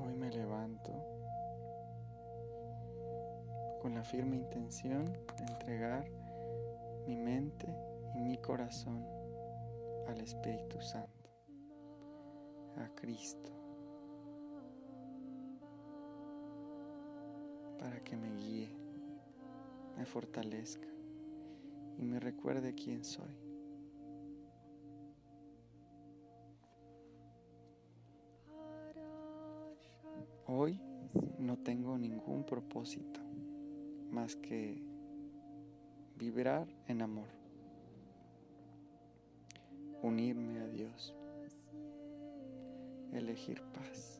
[0.00, 0.92] Hoy me levanto
[3.80, 5.04] con la firme intención
[5.36, 6.10] de entregar
[7.06, 7.68] mi mente
[8.16, 9.06] y mi corazón
[10.08, 11.30] al Espíritu Santo,
[12.78, 13.52] a Cristo,
[17.78, 18.70] para que me guíe,
[19.96, 20.93] me fortalezca
[21.98, 23.34] y me recuerde quién soy.
[30.46, 30.78] Hoy
[31.38, 33.20] no tengo ningún propósito
[34.10, 34.82] más que
[36.16, 37.28] vibrar en amor,
[40.02, 41.14] unirme a Dios,
[43.12, 44.13] elegir paz.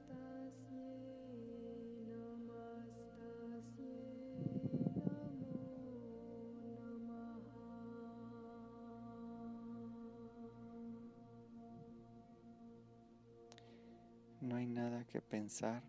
[15.35, 15.83] Pensar,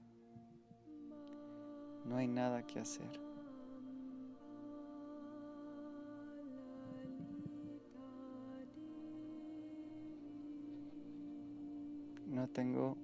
[2.04, 3.12] no hay nada que hacer.
[12.26, 12.98] No tengo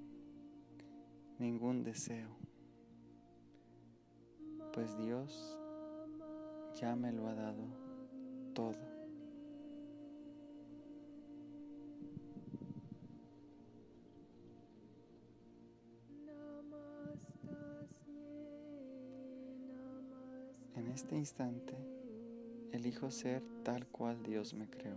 [1.38, 2.30] ningún deseo,
[4.74, 5.56] pues Dios
[6.74, 7.68] ya me lo ha dado
[8.56, 8.91] todo.
[21.12, 21.76] Este instante
[22.72, 24.96] elijo ser tal cual Dios me creó.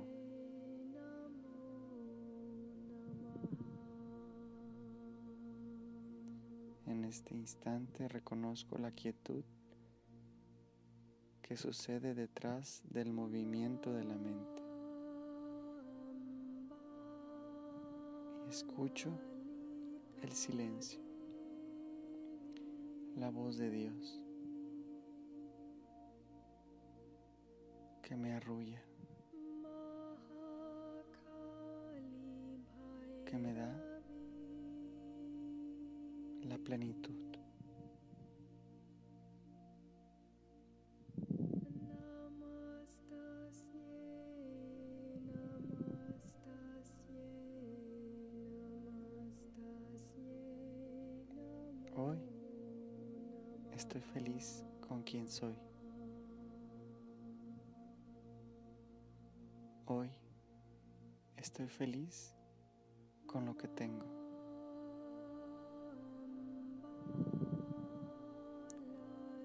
[6.87, 9.43] En este instante reconozco la quietud
[11.43, 14.63] que sucede detrás del movimiento de la mente.
[18.47, 19.11] Y escucho
[20.23, 21.01] el silencio,
[23.17, 24.24] la voz de Dios
[28.07, 28.83] que me arrulla,
[33.25, 33.75] que me da
[36.43, 37.15] la plenitud.
[51.97, 52.19] Hoy
[53.73, 55.74] estoy feliz con quien soy.
[59.87, 60.09] Hoy
[61.37, 62.35] estoy feliz
[63.27, 64.07] con lo que tengo.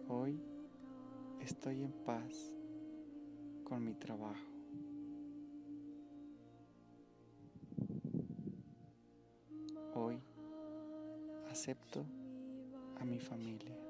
[0.08, 0.42] Hoy
[1.42, 2.54] estoy en paz
[3.66, 4.40] con mi trabajo.
[9.94, 10.22] Hoy
[11.50, 12.06] acepto
[12.98, 13.89] a mi familia.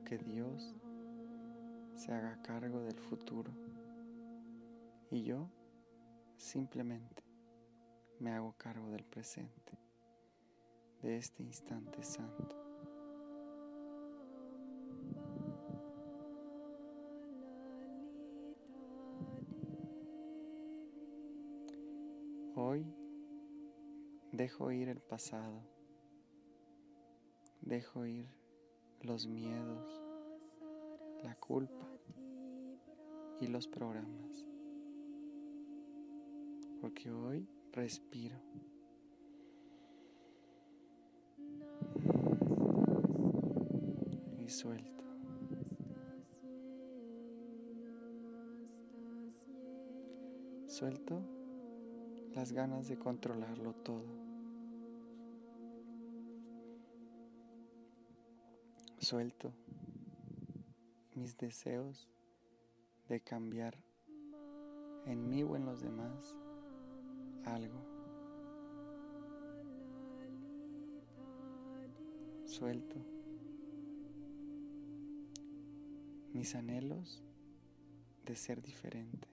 [0.00, 0.74] Que Dios
[1.94, 3.52] se haga cargo del futuro
[5.10, 5.50] y yo
[6.38, 7.22] simplemente
[8.18, 9.78] me hago cargo del presente,
[11.02, 12.56] de este instante santo.
[22.54, 22.86] Hoy
[24.32, 25.60] dejo ir el pasado,
[27.60, 28.41] dejo ir
[29.02, 30.00] los miedos,
[31.22, 31.88] la culpa
[33.40, 34.46] y los programas,
[36.80, 38.36] porque hoy respiro.
[44.38, 45.04] Y suelto.
[50.66, 51.22] Suelto
[52.34, 54.31] las ganas de controlarlo todo.
[59.02, 59.52] Suelto
[61.16, 62.08] mis deseos
[63.08, 63.76] de cambiar
[65.06, 66.36] en mí o en los demás
[67.44, 67.80] algo.
[72.44, 72.94] Suelto
[76.32, 77.24] mis anhelos
[78.24, 79.26] de ser diferente,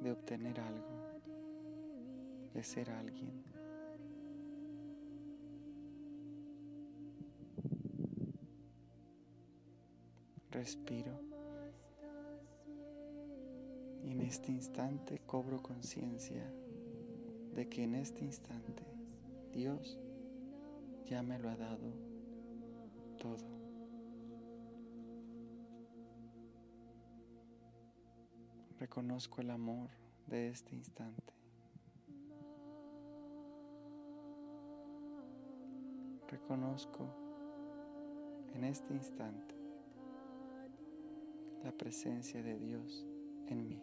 [0.00, 1.20] de obtener algo,
[2.54, 3.44] de ser alguien.
[10.56, 11.12] Respiro
[14.04, 16.50] En este instante cobro conciencia
[17.54, 18.82] de que en este instante
[19.52, 19.98] Dios
[21.04, 21.92] ya me lo ha dado
[23.18, 23.44] todo.
[28.78, 29.90] Reconozco el amor
[30.26, 31.34] de este instante.
[36.28, 37.14] Reconozco
[38.54, 39.65] en este instante
[41.66, 43.04] la presencia de Dios
[43.48, 43.82] en mí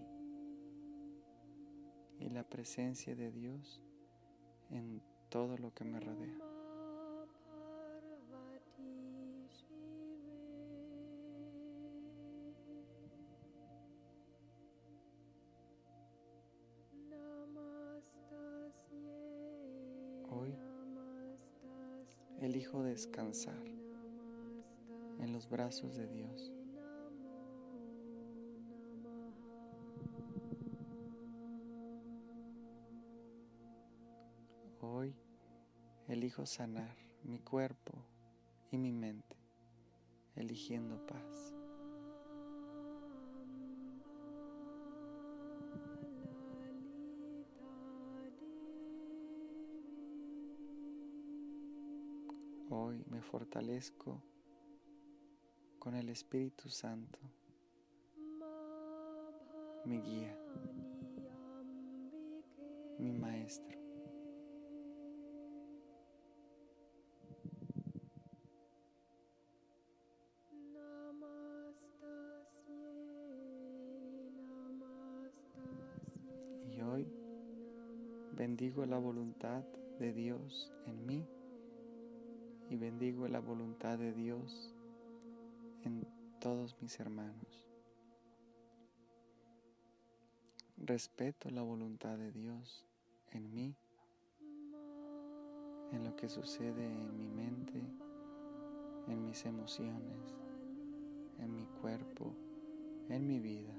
[2.18, 3.82] y la presencia de Dios
[4.70, 6.38] en todo lo que me rodea.
[20.30, 20.56] Hoy
[22.40, 23.66] elijo descansar
[25.20, 26.63] en los brazos de Dios.
[36.14, 37.94] Elijo sanar mi cuerpo
[38.70, 39.36] y mi mente,
[40.36, 41.56] eligiendo paz.
[52.70, 54.22] Hoy me fortalezco
[55.80, 57.20] con el Espíritu Santo,
[59.86, 60.38] mi guía,
[63.00, 63.83] mi maestro.
[78.44, 79.64] Bendigo la voluntad
[80.00, 81.26] de Dios en mí
[82.70, 84.76] y bendigo la voluntad de Dios
[85.86, 86.06] en
[86.42, 87.66] todos mis hermanos.
[90.76, 92.86] Respeto la voluntad de Dios
[93.32, 93.78] en mí,
[95.94, 97.82] en lo que sucede en mi mente,
[99.08, 100.36] en mis emociones,
[101.40, 102.36] en mi cuerpo,
[103.08, 103.74] en mi vida.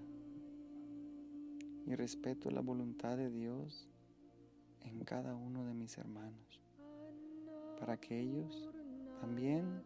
[1.84, 3.90] Y respeto la voluntad de Dios
[4.84, 6.60] en cada uno de mis hermanos,
[7.78, 8.70] para que ellos
[9.20, 9.82] también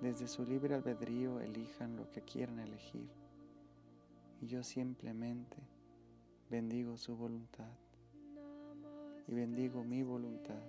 [0.00, 3.08] desde su libre albedrío elijan lo que quieran elegir.
[4.40, 5.58] Y yo simplemente
[6.50, 7.70] bendigo su voluntad
[9.28, 10.62] y bendigo mi voluntad,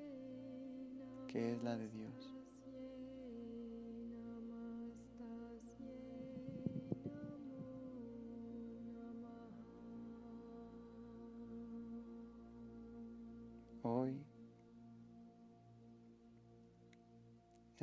[1.27, 2.30] que es la de Dios.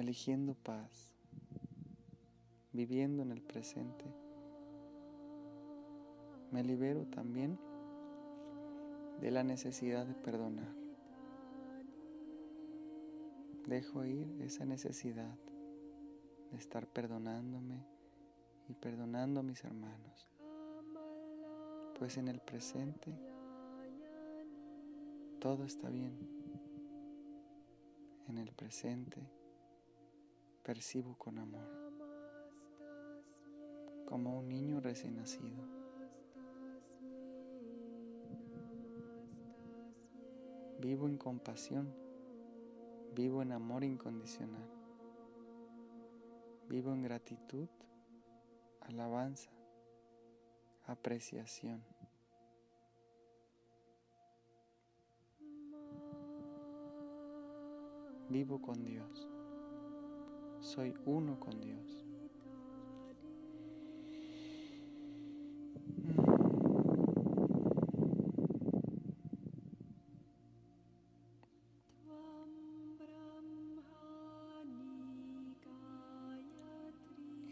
[0.09, 1.13] Eligiendo paz,
[2.73, 4.07] viviendo en el presente,
[6.51, 7.59] me libero también
[9.21, 10.75] de la necesidad de perdonar.
[13.67, 15.37] Dejo ir esa necesidad
[16.53, 17.85] de estar perdonándome
[18.67, 20.27] y perdonando a mis hermanos,
[21.99, 23.13] pues en el presente
[25.39, 26.17] todo está bien.
[28.27, 29.38] En el presente
[30.69, 31.67] percibo con amor,
[34.05, 35.65] como un niño recién nacido.
[40.79, 41.91] Vivo en compasión,
[43.15, 44.69] vivo en amor incondicional,
[46.69, 47.71] vivo en gratitud,
[48.83, 49.51] alabanza,
[50.85, 51.83] apreciación.
[58.29, 59.27] Vivo con Dios,
[60.61, 62.05] soy uno con Dios.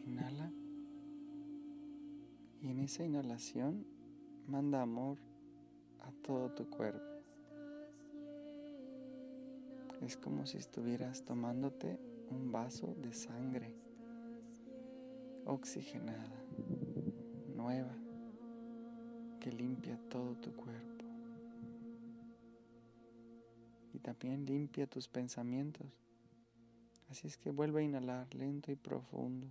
[0.05, 0.53] Inhala
[2.63, 3.87] y en esa inhalación
[4.47, 5.19] manda amor
[6.01, 7.05] a todo tu cuerpo.
[10.03, 11.99] Es como si estuvieras tomándote
[12.31, 13.75] un vaso de sangre
[15.45, 16.43] oxigenada,
[17.55, 17.95] nueva,
[19.41, 21.05] que limpia todo tu cuerpo.
[23.93, 25.87] Y también limpia tus pensamientos.
[27.09, 29.47] Así es que vuelve a inhalar lento y profundo.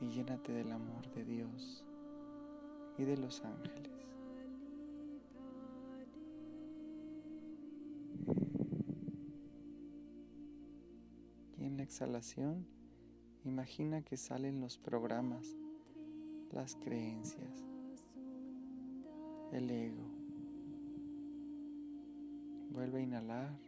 [0.00, 1.84] Y llénate del amor de Dios
[2.98, 4.17] y de los ángeles.
[11.88, 12.66] Exhalación,
[13.46, 15.56] imagina que salen los programas
[16.52, 17.64] las creencias,
[19.52, 20.04] el ego.
[22.72, 23.58] Vuelve a inhalar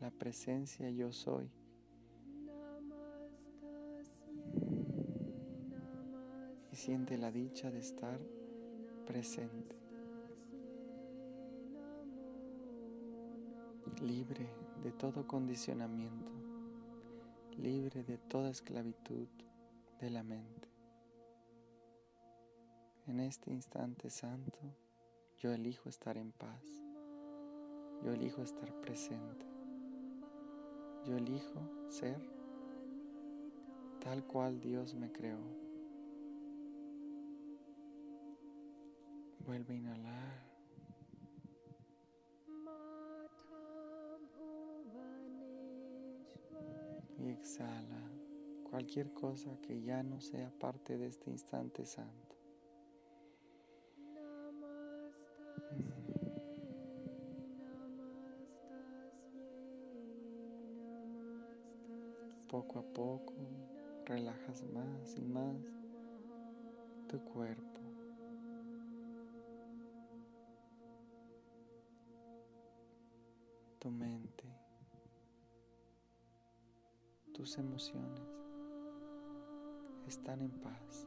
[0.00, 1.50] la presencia yo soy.
[6.72, 8.18] Y siente la dicha de estar
[9.06, 9.76] presente,
[14.00, 14.48] libre
[14.82, 16.49] de todo condicionamiento,
[17.58, 19.28] libre de toda esclavitud
[20.00, 20.68] de la mente.
[23.06, 24.58] En este instante santo,
[25.38, 26.64] yo elijo estar en paz,
[28.02, 29.46] yo elijo estar presente,
[31.06, 32.20] yo elijo ser
[34.00, 35.40] tal cual Dios me creó.
[39.44, 40.49] Vuelve a inhalar.
[47.20, 48.10] Y exhala
[48.68, 52.36] cualquier cosa que ya no sea parte de este instante santo.
[62.48, 63.34] Poco a poco
[64.06, 65.56] relajas más y más
[67.08, 67.80] tu cuerpo.
[73.80, 74.44] tu mente,
[77.40, 78.20] tus emociones
[80.06, 81.06] están en paz.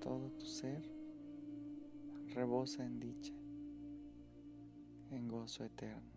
[0.00, 0.80] Todo tu ser
[2.28, 3.34] rebosa en dicha,
[5.10, 6.12] en gozo eterno,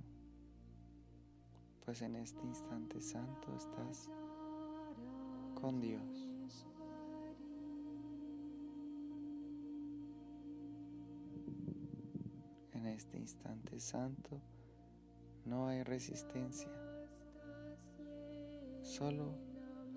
[1.84, 4.08] pues en este instante santo estás
[5.60, 6.28] con Dios.
[12.94, 14.42] este instante santo
[15.46, 16.72] no hay resistencia,
[18.82, 19.34] solo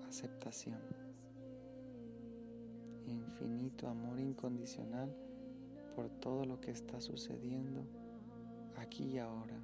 [0.07, 0.79] aceptación,
[3.05, 5.15] infinito amor incondicional
[5.95, 7.85] por todo lo que está sucediendo
[8.77, 9.59] aquí y ahora.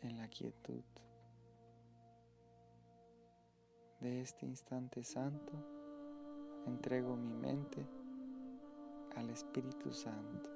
[0.00, 0.82] En la quietud
[4.00, 5.52] de este instante santo,
[6.66, 7.97] entrego mi mente
[9.18, 10.48] al Espíritu Santo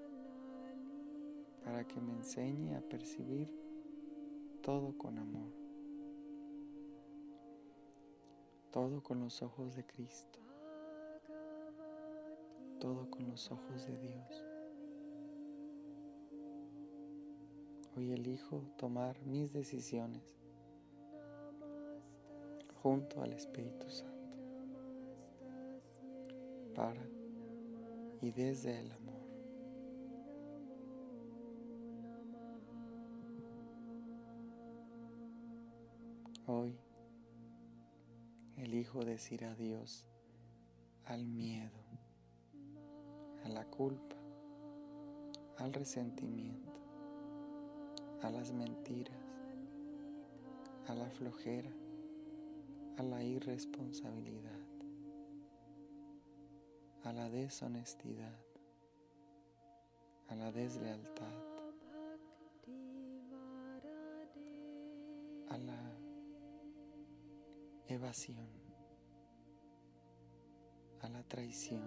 [1.64, 3.48] para que me enseñe a percibir
[4.62, 5.52] todo con amor,
[8.70, 10.38] todo con los ojos de Cristo,
[12.78, 14.44] todo con los ojos de Dios.
[17.96, 20.22] Hoy elijo tomar mis decisiones
[22.80, 24.36] junto al Espíritu Santo
[26.74, 27.21] para
[28.22, 29.20] y desde el amor.
[36.46, 36.78] Hoy
[38.56, 40.06] elijo decir adiós
[41.04, 41.82] al miedo,
[43.44, 44.16] a la culpa,
[45.58, 46.78] al resentimiento,
[48.22, 49.16] a las mentiras,
[50.86, 51.72] a la flojera,
[52.98, 54.71] a la irresponsabilidad
[57.04, 58.38] a la deshonestidad,
[60.28, 61.34] a la deslealtad,
[65.48, 65.98] a la
[67.88, 68.46] evasión,
[71.00, 71.82] a la traición,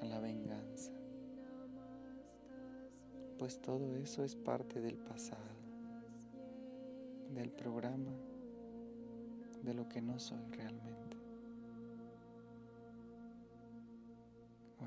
[0.00, 0.92] a la venganza,
[3.38, 5.58] pues todo eso es parte del pasado,
[7.34, 8.12] del programa,
[9.62, 11.17] de lo que no soy realmente.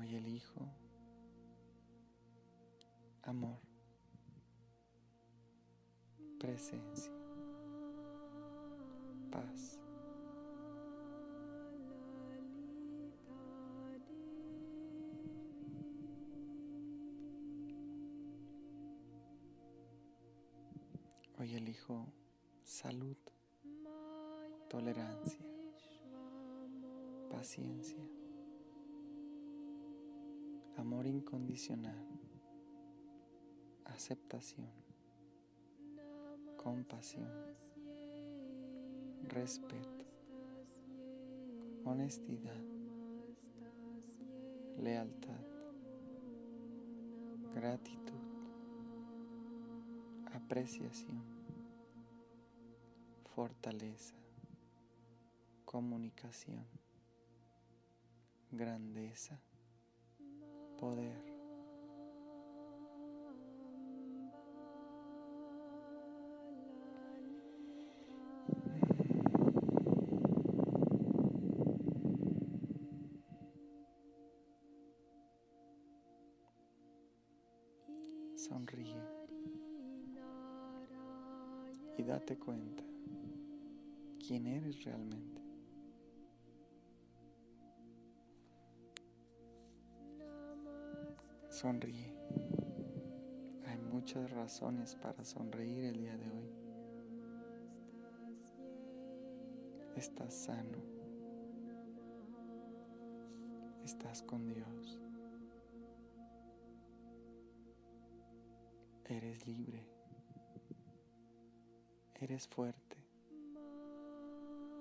[0.02, 0.68] Hoy elijo
[3.22, 3.60] amor,
[6.40, 7.12] presencia,
[9.30, 9.78] paz.
[21.38, 22.12] Hoy elijo
[22.64, 23.16] salud,
[24.68, 25.46] tolerancia,
[27.30, 28.04] paciencia
[30.82, 32.04] amor incondicional,
[33.84, 34.66] aceptación,
[36.56, 37.30] compasión,
[39.28, 40.04] respeto,
[41.84, 42.64] honestidad,
[44.76, 45.46] lealtad,
[47.54, 48.26] gratitud,
[50.32, 51.22] apreciación,
[53.36, 54.16] fortaleza,
[55.64, 56.66] comunicación,
[58.50, 59.38] grandeza
[78.34, 79.00] Sonríe
[81.96, 82.82] y date cuenta
[84.18, 85.41] quién eres realmente.
[91.52, 92.10] Sonríe.
[93.66, 96.50] Hay muchas razones para sonreír el día de hoy.
[99.94, 100.78] Estás sano.
[103.84, 104.98] Estás con Dios.
[109.04, 109.86] Eres libre.
[112.14, 112.96] Eres fuerte.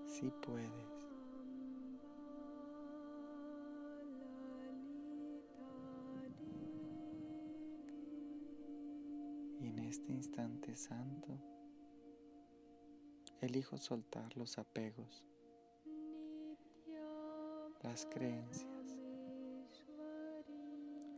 [0.05, 0.90] Sí puedes.
[9.71, 11.39] En este instante santo,
[13.39, 15.23] elijo soltar los apegos,
[17.81, 18.99] las creencias,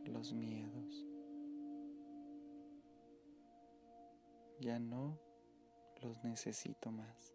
[0.04, 1.04] los miedos.
[4.60, 5.18] Ya no
[6.00, 7.34] los necesito más.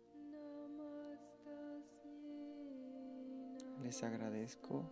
[3.83, 4.89] Les agradezco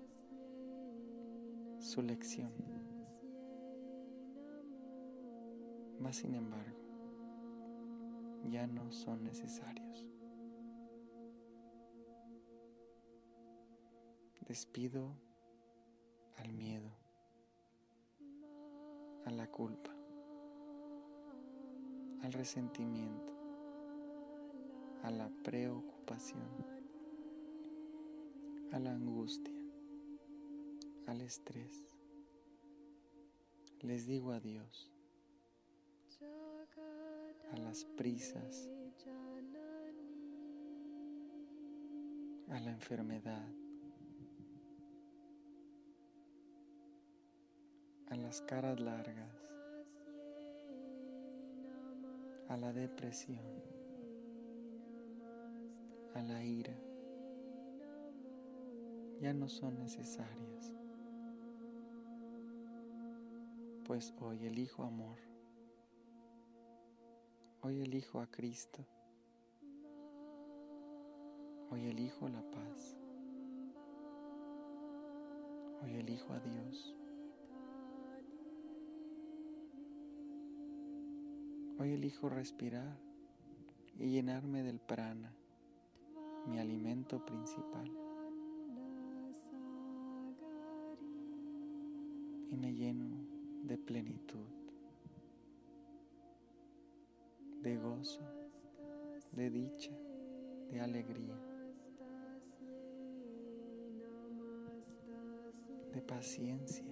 [1.79, 2.87] su lección.
[6.00, 6.77] Mas sin embargo,
[8.50, 10.06] ya no son necesarios.
[14.48, 15.12] Despido
[16.38, 16.89] al miedo,
[19.25, 19.92] a la culpa,
[22.22, 23.34] al resentimiento,
[25.04, 26.48] a la preocupación,
[28.72, 29.54] a la angustia,
[31.08, 31.84] al estrés.
[33.82, 34.97] Les digo adiós
[37.51, 38.70] a las prisas,
[42.50, 43.48] a la enfermedad,
[48.10, 49.36] a las caras largas,
[52.50, 53.40] a la depresión,
[56.16, 56.74] a la ira,
[59.22, 60.74] ya no son necesarias,
[63.86, 65.26] pues hoy elijo amor.
[67.68, 68.80] Hoy elijo a Cristo.
[71.70, 72.98] Hoy elijo la paz.
[75.84, 76.96] Hoy elijo a Dios.
[81.77, 82.98] Hoy elijo respirar
[84.00, 85.34] y llenarme del prana,
[86.46, 87.92] mi alimento principal.
[92.50, 93.10] Y me lleno
[93.64, 94.67] de plenitud.
[97.68, 98.22] De gozo,
[99.34, 99.92] de dicha,
[100.72, 101.36] de alegría,
[105.94, 106.86] de paciencia.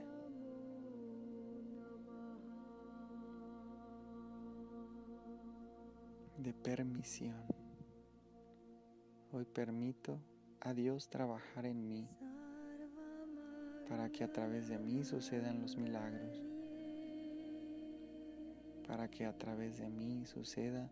[6.37, 7.41] de permisión.
[9.31, 10.19] Hoy permito
[10.59, 12.07] a Dios trabajar en mí
[13.89, 16.44] para que a través de mí sucedan los milagros
[18.87, 20.89] para que a través de mí suceda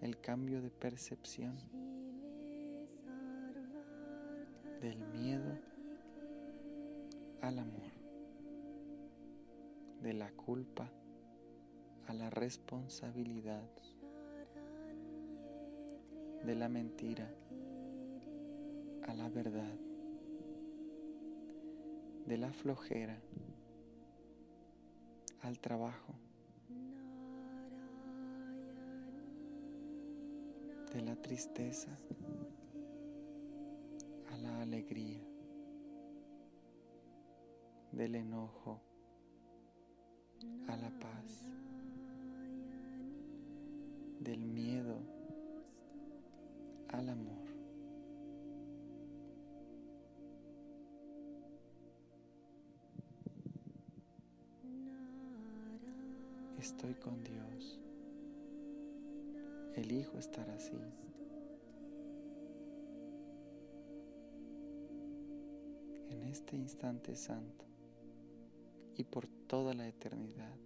[0.00, 1.56] el cambio de percepción
[4.80, 5.58] del miedo
[7.42, 7.92] al amor,
[10.02, 10.90] de la culpa
[12.06, 13.68] a la responsabilidad,
[16.44, 17.30] de la mentira
[19.06, 19.76] a la verdad,
[22.26, 23.18] de la flojera
[25.42, 26.14] al trabajo
[30.92, 31.90] de la tristeza
[34.32, 35.20] a la alegría,
[37.92, 38.80] del enojo
[40.66, 41.48] a la paz,
[44.18, 44.98] del miedo
[46.88, 47.40] al amor.
[56.58, 57.79] Estoy con Dios.
[59.74, 60.76] Elijo estar así.
[66.08, 67.64] En este instante santo
[68.96, 70.56] y por toda la eternidad,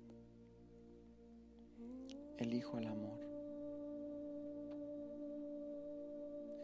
[2.39, 3.21] elijo el amor.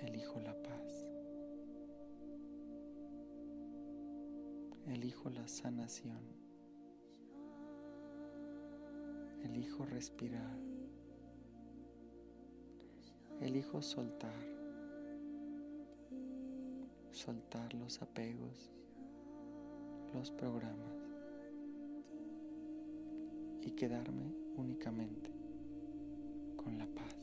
[0.01, 1.07] Elijo la paz.
[4.89, 6.23] Elijo la sanación.
[9.45, 10.70] Elijo respirar.
[13.41, 14.35] Elijo soltar,
[17.11, 18.71] soltar los apegos,
[20.13, 20.95] los programas
[23.63, 25.31] y quedarme únicamente
[26.57, 27.17] con la paz,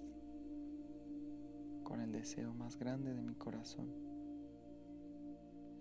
[1.83, 3.93] con el deseo más grande de mi corazón,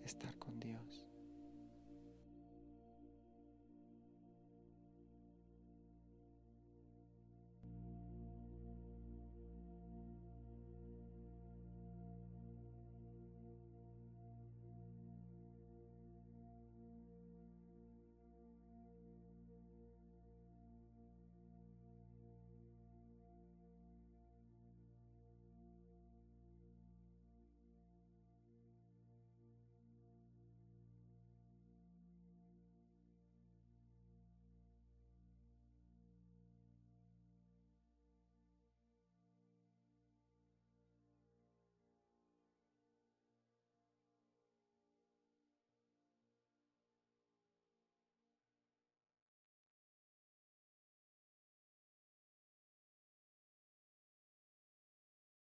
[0.04, 1.05] estar con Dios.